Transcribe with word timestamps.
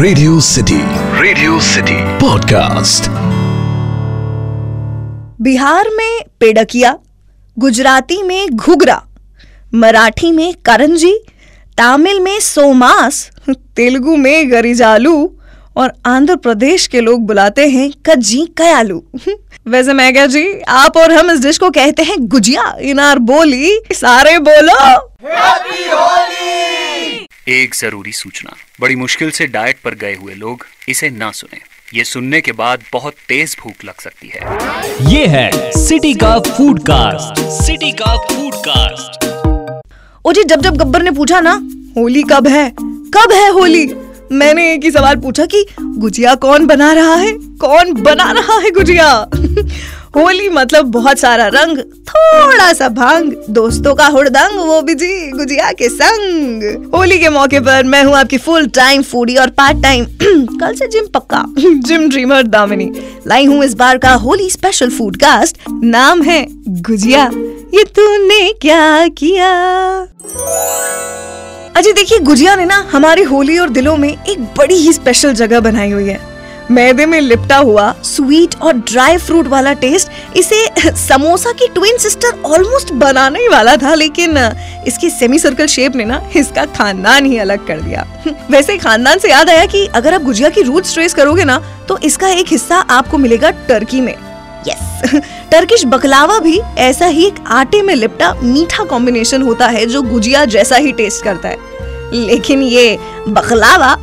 Radio 0.00 0.40
City 0.40 0.80
Radio 1.22 1.60
City 1.60 1.94
podcast 2.18 3.08
Bihar 5.40 5.88
में 5.90 6.20
पेड़किया 6.40 6.98
गुजराती 7.58 8.22
में 8.22 8.48
घुगरा 8.50 9.02
मराठी 9.74 10.32
में 10.32 10.54
करंजी 10.54 11.12
तमिल 11.78 12.20
में 12.20 12.40
सोमास 12.40 13.30
तेलुगु 13.50 14.16
में 14.16 14.50
गरिजालू 14.50 15.34
और 15.76 15.92
आंध्र 16.06 16.36
प्रदेश 16.36 16.86
के 16.86 17.00
लोग 17.00 17.26
बुलाते 17.26 17.68
हैं 17.68 17.90
कज्जी 18.06 18.44
कयालू। 18.56 19.02
वैसे 19.68 19.92
मैं 19.92 20.12
क्या 20.12 20.26
जी 20.26 20.60
आप 20.68 20.96
और 20.96 21.12
हम 21.12 21.30
इस 21.30 21.40
डिश 21.40 21.58
को 21.58 21.70
कहते 21.70 22.02
हैं 22.02 22.16
गुजिया 22.18 22.76
इनार 22.80 23.18
बोली 23.18 23.80
सारे 23.92 24.38
बोलो। 24.38 24.96
एक 27.48 27.74
ज़रूरी 27.74 28.12
सूचना। 28.12 28.54
बड़ी 28.80 28.96
मुश्किल 28.96 29.30
से 29.30 29.46
डाइट 29.46 29.76
पर 29.84 29.94
गए 29.94 30.14
हुए 30.14 30.34
लोग 30.34 30.64
इसे 30.88 31.08
ना 31.10 31.30
सुने। 31.30 31.58
ये 31.94 32.04
सुनने 32.04 32.40
के 32.40 32.52
बाद 32.52 32.82
बहुत 32.92 33.14
तेज 33.28 33.56
भूख 33.60 33.84
लग 33.84 34.00
सकती 34.00 34.28
है। 34.28 34.40
ये 35.12 35.26
है 35.26 35.70
सिटी 35.78 36.12
का 36.14 36.38
फ़ूड 36.40 36.80
कास्ट 36.80 37.40
सिटी 37.62 37.92
का 37.92 38.16
फ़ूड 38.16 38.54
कास्ट 38.66 39.26
ओ 40.26 40.32
जी 40.32 40.44
जब 40.44 40.60
जब 40.60 40.76
गब्बर 40.76 41.02
ने 41.02 41.10
पूछा 41.10 41.40
ना 41.40 41.52
होली 41.96 42.22
कब 42.22 42.48
है? 42.48 42.70
कब 43.14 43.32
है 43.32 43.48
होली? 43.50 43.86
मैंने 44.32 44.72
एक 44.74 44.84
ही 44.84 44.90
सवाल 44.90 45.16
पूछा 45.16 45.46
कि 45.46 45.64
गुजिया 45.80 46.34
कौन 46.34 46.66
बना 46.66 46.92
रहा 46.92 47.14
है? 47.14 47.32
कौन 47.58 47.92
बना 48.02 48.30
रहा 48.32 48.58
है 48.58 48.70
गुजिया? 48.70 49.08
होली 50.16 50.48
मतलब 50.48 50.84
बहुत 50.84 51.18
सारा 51.18 51.46
रंग, 51.46 51.78
थोड़ा 52.08 52.72
सा 52.72 52.88
भाँग, 52.88 53.44
दोस्तों 53.50 53.94
का 53.94 54.06
हुड़दंग, 54.06 54.58
वो 54.58 54.82
भी 54.82 54.94
जी, 54.94 55.30
गुजिया 55.30 55.72
के 55.72 55.88
संग। 55.88 56.92
होली 56.94 57.18
के 57.18 57.28
मौके 57.28 57.60
पर 57.60 57.84
मैं 57.84 58.04
हूँ 58.04 58.14
आपकी 58.14 58.38
फुल 58.38 58.66
टाइम 58.66 59.02
फूडी 59.02 59.36
और 59.36 59.50
पार्ट 59.50 59.82
टाइम 59.82 60.04
कल 60.60 60.74
से 60.74 60.86
जिम 60.86 61.06
पक्का। 61.06 61.44
Gym 61.58 62.08
dreamer 62.08 62.42
Damini. 62.42 62.90
लाई 63.26 63.44
हूँ 63.44 63.64
इस 63.64 63.74
बार 63.74 63.98
का 63.98 64.14
होली 64.14 64.50
स्पेशल 64.50 64.90
फ़ूड 64.90 65.16
कास्ट 65.16 65.58
नाम 65.84 66.22
है 66.22 66.46
गुजिया। 66.68 67.30
ये 67.74 67.84
तूने 67.84 68.52
क्या 68.52 69.08
किया? 69.08 69.50
अजय, 71.76 71.92
देखिए, 71.92 72.18
गुजिया 72.18 72.56
ने 72.56 72.64
ना 72.64 72.88
हमारी 72.92 73.22
होली 73.22 73.58
और 73.58 73.68
दिलों 73.68 73.96
में 73.96 74.08
एक 74.08 74.40
बड़ी 74.58 74.74
ही 74.74 74.92
स्पेशल 74.92 75.32
जगह 75.32 75.60
बनाई 75.60 75.90
हुई 75.90 76.08
है। 76.08 76.27
मैदे 76.70 77.04
में 77.06 77.20
लिपटा 77.20 77.56
हुआ 77.58 77.92
स्वीट 78.04 78.54
और 78.62 78.72
ड्राई 78.80 79.16
फ्रूट 79.18 79.46
वाला 79.46 79.72
टेस्ट 79.74 80.36
इसे 80.36 80.94
समोसा 80.98 81.52
की 81.52 81.66
ट्विन 81.74 81.98
सिस्टर 81.98 82.42
ऑलमोस्ट 82.46 82.92
बनाने 82.94 83.40
ही 83.40 83.48
वाला 83.48 83.76
था, 83.76 83.94
लेकिन 83.94 84.36
इसकी 84.86 85.10
सेमी 85.10 85.38
सर्कल 85.38 85.66
शेप 85.66 85.96
ने 85.96 86.04
ना 86.04 86.20
इसका 86.36 86.64
खानदान 86.66 87.26
ही 87.26 87.38
अलग 87.38 87.66
कर 87.66 87.80
दिया। 87.80 88.06
वैसे 88.50 88.76
खानदान 88.78 89.18
से 89.18 89.30
याद 89.30 89.50
आया 89.50 89.64
कि 89.66 89.86
अगर 89.86 90.14
आप 90.14 90.22
गुजिया 90.22 90.48
की 90.48 90.62
रूट 90.62 90.92
ट्रेस 90.94 91.14
करोगे 91.14 91.44
ना 91.44 91.58
तो 91.88 91.98
इसका 92.00 92.28
एक 92.30 92.46
हिस्सा 92.48 92.76
आपको 92.76 93.18
मिलेगा 93.18 93.50
टर्की 93.68 94.00
में। 94.00 94.14
यस 94.66 95.20
टर्किश 95.50 95.84
बकलावा 95.86 96.38
भी 96.38 96.58
ऐसा 96.78 97.06
ही 97.06 97.26
एक 97.26 97.34
आटे 97.48 97.82
में 97.82 97.94
लिपटा 97.94 98.32
मीठा 98.34 98.84
कॉम्बिनेशन 98.84 99.42
होता 99.42 99.66
है 99.68 99.86
जो 99.86 100.02
गुजिया 100.02 100.44
जैसा 100.46 100.76
ही 100.76 100.92
टेस्ट 100.92 101.24
करता 101.24 101.48
है। 101.48 101.56
लेकिन 102.12 102.62
ये 102.62 102.96
बकलावा 103.28 103.96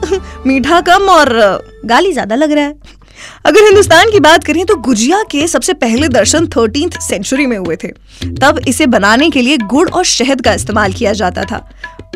मीठा 0.48 0.82
कम 0.82 1.10
और 1.10 1.34
गाली 1.86 2.12
ज़्यादा 2.14 2.36
लग 2.36 2.52
रहा 2.52 2.64
है। 2.64 3.04
अगर 3.46 3.64
हिंदुस्तान 3.64 4.12
की 4.12 4.20
बात 4.20 4.44
करें 4.44 4.66
तो 4.66 4.76
गुजिया 4.84 5.22
के 5.32 5.48
सबसे 5.48 5.74
पहले 5.76 6.08
दर्शन 6.10 6.48
थर्टीन 6.48 6.90
सेंचुरी 7.02 7.46
में 7.46 7.58
हुए 7.58 7.76
थे। 7.76 7.88
तब 8.42 8.60
इसे 8.68 8.88
बनाने 8.88 9.30
के 9.30 9.42
लिए 9.42 9.58
गुड़ 9.66 9.90
और 9.90 10.04
शहद 10.06 10.42
का 10.42 10.54
इस्तेमाल 10.54 10.94
किया 10.94 11.14
जाता 11.14 11.44
था। 11.44 11.68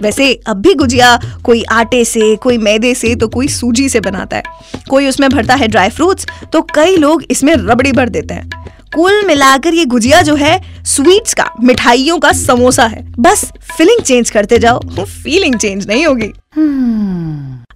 वैसे 0.02 0.34
अब 0.48 0.58
भी 0.58 0.74
गुजिया 0.74 1.20
कोई 1.46 1.64
आटे 1.72 2.04
से, 2.06 2.36
कोई 2.36 2.58
मैदे 2.58 2.94
से 2.96 3.16
तो 3.16 3.28
कोई 3.28 3.48
सूजी 3.50 3.88
से 3.90 4.00
बनाता 4.00 4.38
है। 4.38 4.44
कोई 4.90 5.08
उसमें 5.08 5.30
भरता 5.30 5.56
है 5.56 5.68
ड्राई 5.68 5.90
फ्रूट्स 5.90 6.28
तो 6.54 6.62
कई 6.76 6.96
लोग 6.98 7.24
इसमें 7.32 7.54
रबड़ी 7.56 7.92
भर 7.92 8.10
देते 8.10 8.34
हैं। 8.34 8.78
कुल 8.96 9.26
मिलाकर 9.26 9.74
ये 9.74 9.84
गुजिया 9.86 10.22
जो 10.22 10.36
है 10.36 10.60
स्वीट्स 10.86 11.34
का 11.34 11.44
मिठाइयों 11.64 12.18
का 12.20 12.32
समोसा 12.32 12.86
है। 12.86 13.04
बस 13.20 13.44
फीलिंग 13.78 14.02
चेंज 14.02 14.30
करते 14.30 14.58
जाओ। 14.58 14.80
फीलिंग 15.00 15.56
चेंज 15.56 15.88
नहीं 15.88 16.06
होगी। 16.06 16.32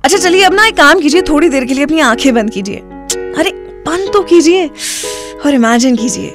अच्छा 0.03 0.17
चलिए 0.17 0.43
अब 0.43 0.53
ना 0.53 0.65
एक 0.67 0.77
काम 0.77 0.99
कीजिए 0.99 1.21
थोड़ी 1.21 1.49
देर 1.49 1.65
के 1.65 1.73
लिए 1.73 1.83
अपनी 1.83 1.99
आँखें 1.99 2.33
बंद 2.35 2.49
कीजिए। 2.49 2.75
अरे 3.37 3.51
बंद 3.87 4.09
तो 4.13 4.21
कीजिए 4.23 4.65
और 5.45 5.53
इमेजिन 5.53 5.95
कीजिए 5.95 6.31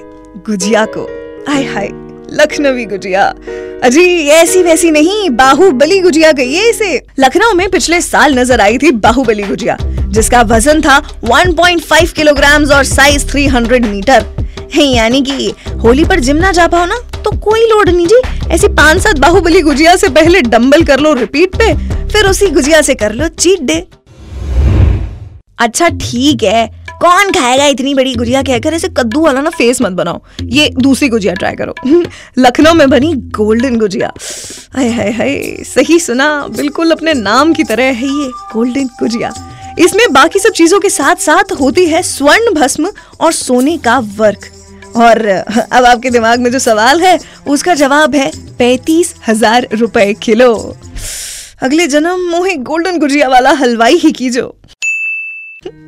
गुजिया 0.47 0.85
को। 0.87 1.03
हाय 1.49 1.65
हाय 1.65 1.89
लखनवी 2.33 2.85
गुजिया। 2.85 3.25
अजी 3.85 4.07
ऐसी 4.29 4.63
वैसी 4.63 4.91
नहीं 4.91 5.29
बाहुबली 5.31 6.01
गुजिया 6.01 6.33
गई 6.33 6.55
है 6.55 6.69
इसे। 6.71 6.95
लखनऊ 7.21 7.55
में 7.55 7.69
पिछले 7.71 8.01
साल 8.01 8.39
नज़र 8.39 8.61
आई 8.61 8.79
थी 8.79 8.91
बाहुबली 9.05 9.43
गुजिया 9.43 9.77
जिसका 10.09 10.43
वज़न 10.43 10.81
था 10.81 10.99
1.5 11.27 12.13
किलोग्राम 12.13 12.65
और 12.73 12.85
साइज़ 12.85 13.27
300 13.27 13.85
मीटर 13.85 14.27
यानी 14.77 15.21
कि 15.23 15.53
होली 15.83 16.05
पर 16.05 16.21
जिम 16.21 16.37
ना 16.37 16.53
जा 16.53 16.67
पाओ 16.67 16.87
ना 16.87 16.99
तो 17.25 17.31
कोई 17.41 17.67
लोड 17.67 17.89
नहीं 17.89 18.07
जी। 18.07 18.21
ऐसी 18.51 18.69
पाँच 18.69 19.03
सात 19.03 19.19
बाहुबली 19.19 19.63
गुजिया 19.63 19.97
से 19.97 20.09
पहले 20.09 20.43
डंबल 20.43 20.83
कर 20.83 21.01
लो 21.01 21.13
रिपीट 21.15 21.57
पे, 21.57 21.75
फिर 22.09 22.27
उसी 22.27 22.47
गुजिया 22.47 22.83
से 22.83 22.95
कर 22.95 23.13
लो 23.13 23.29
चीट 23.29 23.61
डे 23.61 23.87
अच्छा 25.59 25.89
ठीक 25.89 26.43
है। 26.43 26.67
कौन 27.01 27.31
खाएगा 27.31 27.67
इतनी 27.67 27.95
बड़ी 27.95 28.15
गुजिया? 28.15 28.43
कहकर 28.43 28.75
ऐसे 28.75 28.89
कद्दू 28.89 29.21
वाला 29.21 29.41
ना 29.41 29.51
फेस 29.51 29.81
मत 29.83 29.93
बनाओ। 29.93 30.21
ये 30.43 30.69
दूसरी 30.79 31.09
गुजिया 31.09 31.35
ट्राई 31.35 31.55
करो। 31.55 31.75
लखनऊ 32.39 32.75
में 32.75 32.91
बनी 32.91 33.13
गोल्डन 33.15 33.79
गुजिया। 33.79 34.13
हाय 34.75 34.89
हाय 34.89 35.11
हाय, 35.11 35.37
सही 35.67 35.99
सुना। 35.99 36.47
बिल्कुल 36.57 36.91
अपने 36.91 37.15
नाम 37.15 37.53
की 37.55 37.65
तरह 37.65 37.85
है 37.85 38.07
ये 38.07 38.29
गोल्डन 38.53 38.87
गुजिया। 39.01 39.33
इसमें 39.79 40.13
बाकी 40.13 40.39
सब 40.39 40.53
चीज़ों 40.53 40.81
के 40.81 40.89
साथ 40.91 41.17
साथ 41.17 41.53
होती 41.53 41.87
है 41.87 42.03
स्वर्ण 42.03 42.55
भस्म 42.55 42.93
और 43.21 43.33
सोने 43.33 43.77
का 43.79 43.99
वर्क। 43.99 44.51
और, 44.97 45.27
अब 45.73 45.85
आपके 45.85 46.11
दिमाग 46.11 46.41
में 46.41 46.51
जो 46.51 46.59
सवाल 46.59 47.01
है, 47.01 47.19
उसका 47.47 47.75
जवाब 47.75 48.15
है 48.15 48.31
पैतीस 48.59 49.15
हज़ार 49.29 49.69
रुपए 49.73 50.15
किलो। 50.15 50.77
अगले 51.63 51.87
जन्म 51.87 52.21
मोहे 52.21 52.55
गोल्डन 52.55 52.99
गुजिया 52.99 53.29
वाला 53.29 53.51
हलवाई 53.51 53.95
ही 53.95 54.13
कीजो। 54.13 54.55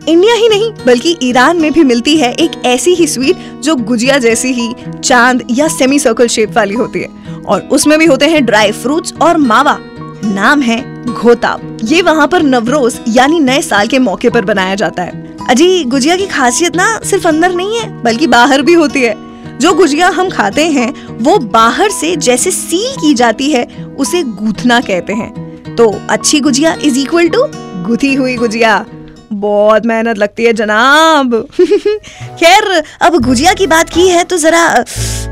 इंडिया 0.09 0.35
ही 0.35 0.49
नहीं, 0.49 0.73
बल्कि 0.87 1.19
ईरान 1.23 1.57
में 1.57 1.73
भी 1.73 1.85
मिलती 1.85 2.17
है 2.17 2.33
एक 2.33 2.67
ऐसी 2.67 2.95
ही 2.95 3.07
स्वीट 3.07 3.37
जो 3.63 3.77
गुजिया 3.77 4.19
जैसी 4.19 4.49
ही, 4.49 4.75
चाँद 5.05 5.47
या 5.51 5.69
सेमी 5.69 5.99
सर्कल 5.99 6.29
शेप 6.29 6.51
वाली 6.51 6.75
होती 6.75 7.01
है। 7.01 7.09
और 7.47 7.61
उसमें 7.61 7.99
भी 7.99 8.07
होते 8.07 8.27
हैं 8.27 8.45
ड्राई 8.45 8.73
फ्रूट्स 8.73 9.15
और 9.23 9.37
मावा। 9.37 9.79
नाम 10.25 10.63
है 10.63 11.05
घोताब। 11.05 11.79
ये 11.85 12.03
वहाँ 12.03 12.29
पर 12.29 12.43
नवरोज, 12.43 13.01
यानी 13.09 13.41
नए 13.41 13.63
साल 13.63 13.87
के 13.87 13.99
मौके 13.99 14.31
पर 14.31 14.45
बनाया 14.45 14.75
जाता 14.75 15.03
है। 15.03 15.30
अजी, 15.49 15.85
गुजिया 15.85 16.17
की 16.17 16.27
खासियत 16.27 16.77
ना 16.77 17.01
सिर्फ़ 17.05 17.29
अंदर 17.29 17.55
नहीं 17.55 17.79
है, 17.79 18.03
बल्कि 18.03 18.27
बाहर 18.27 18.63
भी 18.63 18.73
होती 18.73 19.01
है। 19.01 19.17
जो 19.59 19.75
गुजिया 19.75 20.09
हम 20.09 20.31
खाते 20.31 20.67
हैं, 20.67 21.07
वो 21.19 21.39
बाहर 21.39 21.91
से 21.91 22.17
जैसे 22.17 22.51
सील 22.51 23.01
की 23.01 23.15
जाती 23.15 23.51
है, 23.51 23.69
उसे 23.99 24.23
गुथना 24.23 24.81
कहते 24.81 25.13
हैं। 25.13 25.51
तो 25.77 26.01
अच्छी 26.11 26.41
गुजिया 26.41 26.77
इज़ 26.83 26.99
इक्वल 26.99 27.29
टू 27.29 27.45
गुथी 27.87 28.15
हुई 28.15 28.37
गुजिया। 28.37 28.87
बहुत 29.33 29.87
मेहनत 29.87 30.19
लगती 30.19 30.45
है, 30.45 30.53
जनाब। 30.53 31.49
खैर, 32.41 32.83
अब 33.01 33.17
गुजिया 33.17 33.53
की 33.53 33.67
बात 33.67 33.91
की 33.91 34.09
है 34.09 34.25
तो 34.25 34.37
जरा, 34.37 34.85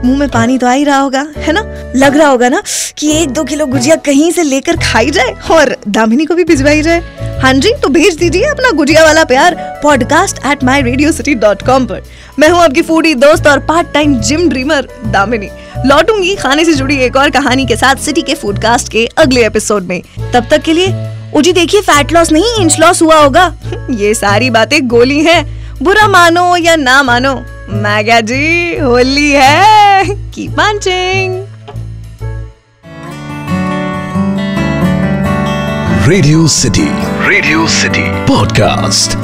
मुँह 0.05 0.19
में 0.19 0.29
पानी 0.29 0.59
तो 0.59 0.67
आ 0.67 0.73
ही 0.73 0.85
रहा 0.85 0.99
होगा, 0.99 1.27
है 1.37 1.53
ना? 1.53 1.61
लग 1.97 2.17
रहा 2.17 2.29
होगा 2.29 2.49
ना 2.49 2.63
कि 2.99 3.23
एक 3.23 3.31
दो 3.31 3.45
किलो 3.45 3.67
गुजिया 3.67 3.97
कहीं 3.97 4.33
से 4.33 4.43
लेकर 4.43 4.77
खाई 4.77 5.11
जाए 5.11 5.35
और 5.51 5.77
दामिनी 5.89 6.25
को 6.25 6.35
भी 6.35 6.45
भिजवाई 6.45 6.83
जाए। 6.83 7.03
हाँ 7.43 7.53
जी 7.55 7.73
तो 7.83 7.89
भेज 7.89 8.17
दीजिए 8.17 8.45
अपना 8.45 8.71
गुजिया 8.71 9.05
वाला 9.05 9.25
प्यार 9.25 9.55
podcast 9.83 10.39
at 10.47 10.65
my 10.65 10.83
Radio 10.83 11.13
City 11.13 11.35
dot 11.35 11.63
com 11.63 11.87
पर। 11.87 12.03
मैं 12.39 12.49
हूँ 12.49 12.61
आपकी 12.61 12.83
फूडी 12.83 13.15
दोस्त 13.15 13.47
और 13.47 13.59
part 13.59 13.93
time 13.95 14.21
gym 14.21 14.49
dreamer 14.49 14.89
Damini. 15.07 15.49
लौटूँगी 15.87 16.35
खाने 16.37 16.65
से 16.65 16.73
जुड़ी 16.73 16.99
एक 16.99 17.17
और 17.17 17.31
कहानी 17.31 17.67
के 17.67 17.77
साथ 17.77 17.97
सिटी 17.97 18.23
के 18.23 18.35
फूडकास्ट 18.35 18.89
के 18.89 19.09
अगले 19.19 19.47
एपिसोड 19.47 19.83
में। 19.83 20.03
तब 20.35 20.49
तक 20.51 20.63
के 20.63 20.73
लिए 20.73 20.87
उजी 21.35 21.53
देखिए 21.53 21.81
फैट 21.81 22.13
लॉस 22.13 22.33
नहीं 22.33 22.55
इंच 22.61 22.79
लॉस 22.81 23.03
हुआ 23.03 23.17
होगा। 23.17 23.55
ये 23.91 24.15
सारी 24.15 24.51
बातें 24.51 24.89
गोली 24.89 25.21
हैं। 25.25 25.45
बुरा 25.83 26.09
मानो 26.09 26.57
या 26.57 26.77
ना 26.77 27.03
मानो 27.03 27.35
मैग्या 27.83 28.21
जी, 28.21 28.79
होली 28.79 29.31
है। 29.31 30.05
की 30.31 30.49
punching 30.49 31.45
Radio 36.09 36.47
City 36.49 36.89
Radio 37.29 37.67
City 37.69 38.03
podcast 38.03 39.17